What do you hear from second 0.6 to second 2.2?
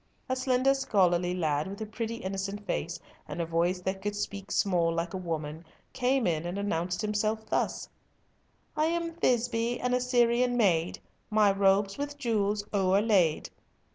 scholarly lad, with a pretty,